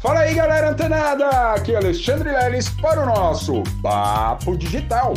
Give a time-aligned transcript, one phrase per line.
[0.00, 1.28] Fala aí, galera antenada!
[1.52, 5.12] Aqui é Alexandre Leles para o nosso Papo Digital.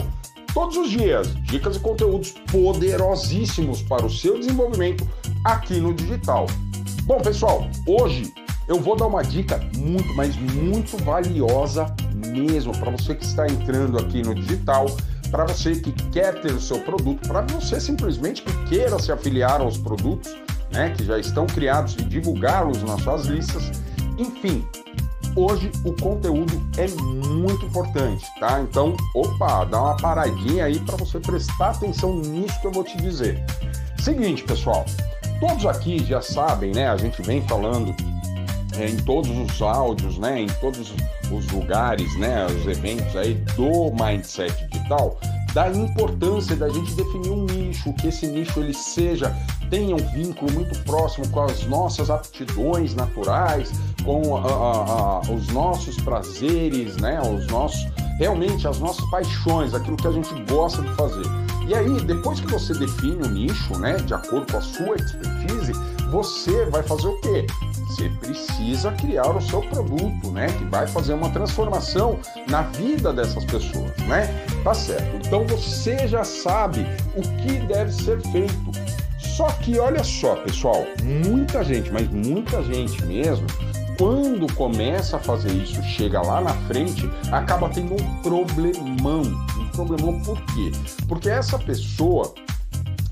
[0.53, 5.07] Todos os dias, dicas e conteúdos poderosíssimos para o seu desenvolvimento
[5.45, 6.47] aqui no digital.
[7.03, 8.33] Bom, pessoal, hoje
[8.67, 13.97] eu vou dar uma dica muito, mas muito valiosa mesmo para você que está entrando
[13.97, 14.87] aqui no digital,
[15.31, 19.61] para você que quer ter o seu produto, para você simplesmente que queira se afiliar
[19.61, 20.35] aos produtos,
[20.73, 23.71] né, que já estão criados e divulgá-los nas suas listas.
[24.17, 24.67] Enfim,
[25.35, 26.87] hoje o conteúdo é
[27.25, 28.61] muito importante, tá?
[28.61, 32.95] Então, opa, dá uma paradinha aí para você prestar atenção nisso que eu vou te
[32.97, 33.43] dizer.
[33.99, 34.85] Seguinte, pessoal,
[35.39, 36.89] todos aqui já sabem, né?
[36.89, 37.95] A gente vem falando
[38.77, 40.41] é, em todos os áudios, né?
[40.41, 40.93] Em todos
[41.31, 42.45] os lugares, né?
[42.45, 45.17] Os eventos aí do mindset digital
[45.53, 49.35] da importância da gente definir um nicho, que esse nicho ele seja
[49.73, 53.71] tenha um vínculo muito próximo com as nossas aptidões naturais,
[54.05, 57.19] com a, a, a, os nossos prazeres, né?
[57.19, 57.83] Os nossos
[58.19, 61.25] realmente as nossas paixões, aquilo que a gente gosta de fazer.
[61.67, 65.71] E aí, depois que você define o nicho, né, de acordo com a sua expertise,
[66.11, 67.47] você vai fazer o quê?
[67.87, 70.47] Você precisa criar o seu produto, né?
[70.47, 74.27] Que vai fazer uma transformação na vida dessas pessoas, né?
[74.63, 75.25] Tá certo.
[75.25, 78.82] Então você já sabe o que deve ser feito.
[79.35, 80.85] Só que olha só, pessoal,
[81.25, 83.47] muita gente, mas muita gente mesmo,
[83.97, 89.23] quando começa a fazer isso, chega lá na frente, acaba tendo um problemão.
[89.59, 90.71] Um problemão por quê?
[91.07, 92.31] Porque essa pessoa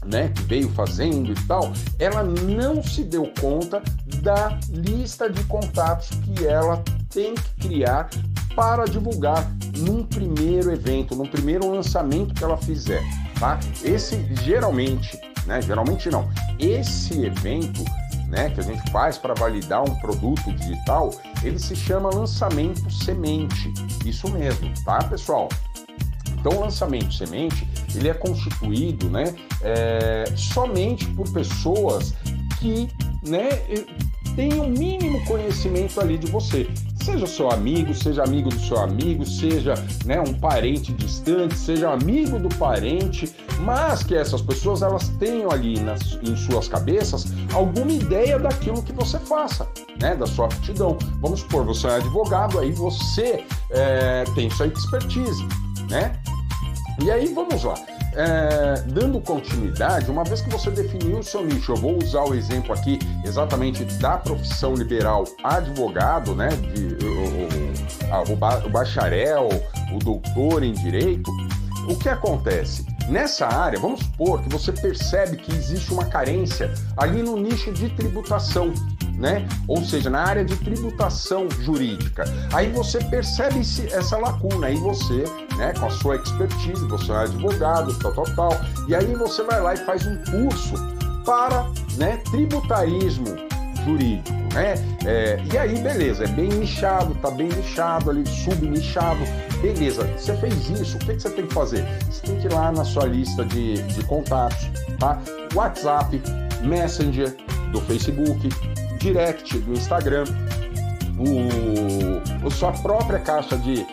[0.05, 3.81] né, que veio fazendo e tal, ela não se deu conta
[4.22, 8.09] da lista de contatos que ela tem que criar
[8.56, 13.02] para divulgar num primeiro evento, num primeiro lançamento que ela fizer,
[13.39, 13.59] tá?
[13.83, 17.84] Esse geralmente, né, geralmente não, esse evento
[18.28, 21.11] né, que a gente faz para validar um produto digital,
[21.44, 23.73] ele se chama lançamento semente.
[24.06, 25.50] Isso mesmo, tá, pessoal?
[26.39, 32.13] Então, o lançamento semente ele é constituído, né, é, somente por pessoas
[32.59, 32.90] que,
[33.22, 33.50] né,
[34.35, 36.68] têm o um mínimo conhecimento ali de você.
[37.03, 39.73] Seja seu amigo, seja amigo do seu amigo, seja
[40.06, 45.79] né, um parente distante, seja amigo do parente, mas que essas pessoas elas tenham ali
[45.79, 49.67] nas, em suas cabeças alguma ideia daquilo que você faça,
[50.00, 50.97] né, da sua aptidão.
[51.19, 55.45] Vamos supor, você é advogado, aí você é, tem sua expertise,
[55.89, 56.19] né?
[57.03, 57.75] E aí vamos lá.
[58.13, 62.35] É, dando continuidade, uma vez que você definiu o seu nicho, eu vou usar o
[62.35, 66.50] exemplo aqui exatamente da profissão liberal advogado, né?
[66.50, 69.50] De, o, o, o bacharel,
[69.94, 71.31] o doutor em direito.
[71.88, 72.85] O que acontece?
[73.07, 77.89] Nessa área, vamos supor que você percebe que existe uma carência ali no nicho de
[77.89, 78.73] tributação
[79.21, 79.47] né?
[79.67, 82.25] Ou seja, na área de tributação jurídica.
[82.51, 83.61] Aí você percebe
[83.91, 85.23] essa lacuna, aí você,
[85.61, 89.61] né, com a sua expertise, você é advogado, tal, tal, tal, e aí você vai
[89.61, 90.73] lá e faz um curso
[91.23, 91.67] para,
[91.97, 93.27] né, tributarismo
[93.85, 94.73] jurídico, né?
[95.05, 99.19] É, e aí, beleza, é bem nichado, tá bem nichado ali, subnichado,
[99.61, 100.03] beleza.
[100.17, 101.85] Você fez isso, o que, que você tem que fazer?
[102.09, 104.67] Você tem que ir lá na sua lista de, de contatos,
[105.00, 105.21] tá?
[105.53, 106.21] WhatsApp,
[106.63, 107.35] Messenger
[107.71, 108.50] do Facebook,
[109.00, 110.25] direct do Instagram,
[111.21, 113.85] o, sua própria caixa de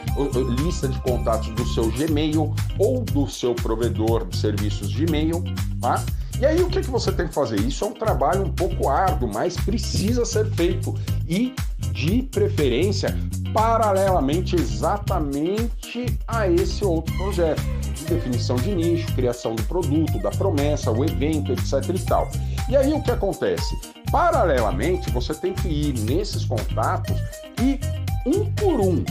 [0.62, 5.42] lista de contatos do seu Gmail ou do seu provedor de serviços de e-mail,
[5.80, 6.04] tá?
[6.40, 7.58] E aí o que, que você tem que fazer?
[7.60, 10.94] Isso é um trabalho um pouco árduo, mas precisa ser feito
[11.28, 11.52] e
[11.92, 13.16] de preferência
[13.52, 17.62] paralelamente exatamente a esse outro projeto
[17.94, 22.30] de definição de nicho, criação do produto, da promessa, o evento, etc e tal.
[22.68, 23.76] E aí o que acontece?
[24.10, 27.16] Paralelamente, você tem que ir nesses contatos
[27.60, 27.78] e
[28.26, 29.04] um por um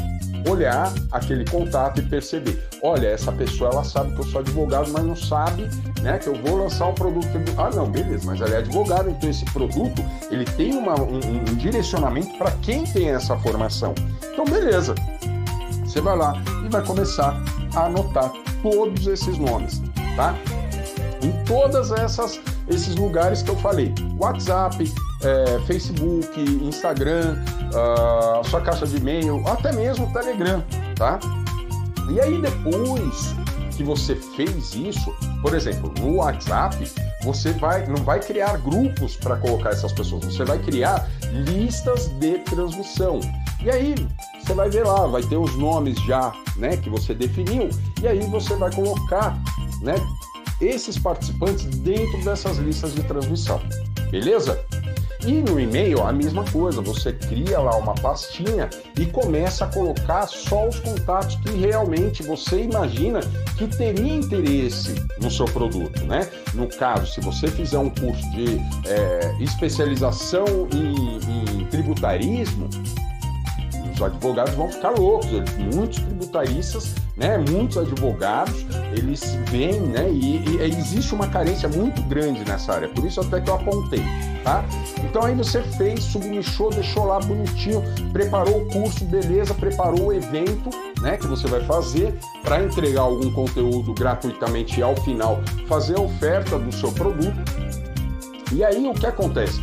[0.50, 5.04] olhar aquele contato e perceber, olha, essa pessoa ela sabe que eu sou advogado, mas
[5.04, 5.68] não sabe,
[6.02, 7.28] né, que eu vou lançar um produto.
[7.58, 11.56] Ah, não, beleza, mas ela é advogada, então esse produto ele tem uma, um, um
[11.56, 13.94] direcionamento para quem tem essa formação.
[14.32, 14.96] Então, beleza.
[15.84, 16.34] Você vai lá
[16.66, 17.42] e vai começar
[17.76, 19.82] a anotar todos esses nomes,
[20.16, 20.36] tá?
[21.24, 24.92] Em todas essas esses lugares que eu falei: WhatsApp,
[25.22, 27.44] é, Facebook, Instagram,
[27.74, 30.64] uh, sua caixa de e-mail, até mesmo Telegram,
[30.96, 31.20] tá?
[32.10, 33.36] E aí depois
[33.76, 36.92] que você fez isso, por exemplo, no WhatsApp,
[37.24, 42.40] você vai, não vai criar grupos para colocar essas pessoas, você vai criar listas de
[42.40, 43.20] transmissão.
[43.64, 43.96] E aí
[44.42, 47.70] você vai ver lá, vai ter os nomes já, né, que você definiu,
[48.02, 49.38] e aí você vai colocar,
[49.82, 49.96] né,
[50.62, 53.62] esses participantes dentro dessas listas de transmissão.
[54.10, 54.64] Beleza?
[55.26, 60.28] E no e-mail, a mesma coisa, você cria lá uma pastinha e começa a colocar
[60.28, 63.20] só os contatos que realmente você imagina
[63.58, 66.30] que teria interesse no seu produto, né?
[66.54, 68.58] No caso, se você fizer um curso de
[68.88, 72.70] é, especialização em, em tributarismo,
[73.98, 75.30] os advogados vão ficar loucos,
[75.74, 78.66] muitos tributaristas, né, muitos advogados,
[78.96, 83.42] eles vêm, né, e, e, existe uma carência muito grande nessa área, por isso até
[83.42, 84.04] que eu apontei,
[84.44, 84.64] tá?
[85.04, 87.84] Então aí você fez, subnichou, deixou lá bonitinho,
[88.14, 90.70] preparou o curso, beleza, preparou o evento,
[91.02, 92.14] né, que você vai fazer
[92.44, 97.38] para entregar algum conteúdo gratuitamente e ao final fazer a oferta do seu produto.
[98.54, 99.62] E aí o que acontece?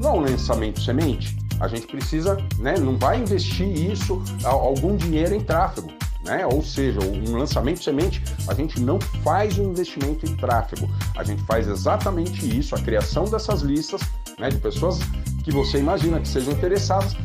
[0.00, 5.40] Não é lançamento semente, a gente precisa, né, não vai investir isso, algum dinheiro em
[5.40, 5.90] tráfego.
[6.24, 6.44] Né?
[6.46, 10.88] Ou seja, um lançamento semente, a gente não faz um investimento em tráfego.
[11.16, 14.00] A gente faz exatamente isso, a criação dessas listas
[14.38, 14.98] né, de pessoas
[15.44, 17.16] que você imagina que sejam interessadas,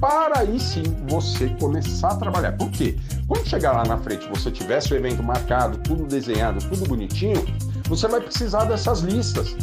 [0.00, 2.52] para aí sim você começar a trabalhar.
[2.52, 2.96] Por quê?
[3.26, 7.44] Quando chegar lá na frente, você tivesse o evento marcado, tudo desenhado, tudo bonitinho,
[7.88, 9.56] você vai precisar dessas listas.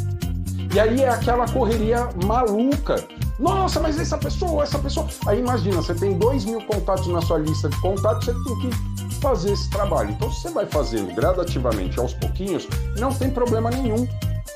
[0.74, 3.06] E aí é aquela correria maluca
[3.39, 5.07] nossa, mas essa pessoa, essa pessoa.
[5.25, 9.15] Aí imagina, você tem dois mil contatos na sua lista de contatos, você tem que
[9.21, 10.12] fazer esse trabalho.
[10.12, 14.06] Então, se você vai fazendo gradativamente aos pouquinhos, não tem problema nenhum.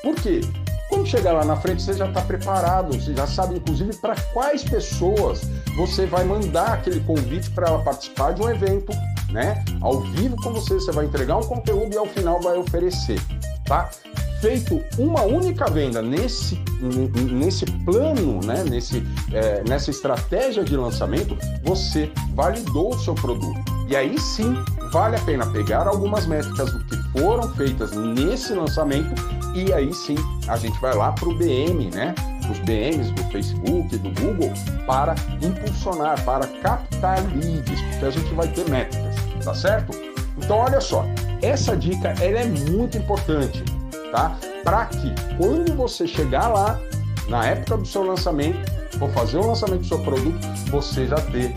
[0.02, 0.42] Por quê?
[0.90, 4.62] Quando chegar lá na frente, você já está preparado, você já sabe, inclusive, para quais
[4.62, 5.40] pessoas
[5.76, 8.92] você vai mandar aquele convite para ela participar de um evento,
[9.30, 9.64] né?
[9.80, 13.20] Ao vivo com você, você vai entregar um conteúdo e ao final vai oferecer,
[13.64, 13.90] tá?
[14.44, 16.62] Feito uma única venda nesse,
[17.32, 19.02] nesse plano, né, nesse,
[19.32, 23.58] é, nessa estratégia de lançamento, você validou o seu produto.
[23.88, 24.54] E aí sim
[24.92, 29.14] vale a pena pegar algumas métricas do que foram feitas nesse lançamento
[29.54, 32.14] e aí sim a gente vai lá para o BM, né?
[32.50, 34.52] Os BMs do Facebook, do Google,
[34.86, 39.98] para impulsionar, para captar leads, porque a gente vai ter métricas, tá certo?
[40.36, 41.06] Então olha só,
[41.40, 43.64] essa dica ela é muito importante
[44.10, 44.36] tá?
[44.62, 46.78] Para que quando você chegar lá,
[47.28, 48.58] na época do seu lançamento,
[48.98, 50.38] for fazer o lançamento do seu produto,
[50.70, 51.54] você já ter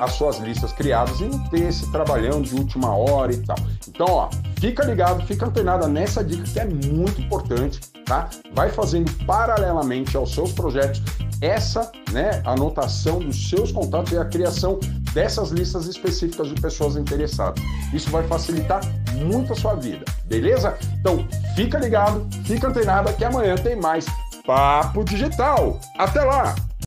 [0.00, 3.56] as suas listas criadas e não ter esse trabalhão de última hora e tal.
[3.88, 4.28] Então, ó,
[4.60, 8.28] fica ligado, fica antenado nessa dica que é muito importante, tá?
[8.52, 11.00] Vai fazendo paralelamente aos seus projetos
[11.40, 14.78] essa, né, anotação dos seus contatos e a criação
[15.12, 17.62] dessas listas específicas de pessoas interessadas.
[17.92, 18.80] Isso vai facilitar
[19.14, 20.76] muito a sua vida, beleza?
[21.00, 24.06] Então, fica ligado, fica antenado que amanhã tem mais
[24.46, 25.80] Papo Digital.
[25.98, 26.54] Até lá!